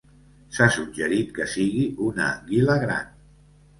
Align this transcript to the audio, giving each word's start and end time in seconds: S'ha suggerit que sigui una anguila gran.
S'ha 0.55 0.67
suggerit 0.77 1.29
que 1.37 1.47
sigui 1.53 1.85
una 2.09 2.25
anguila 2.31 2.79
gran. 2.89 3.13